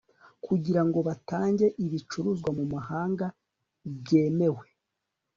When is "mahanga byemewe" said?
2.73-4.65